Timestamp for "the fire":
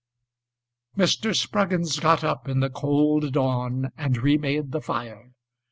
4.71-5.29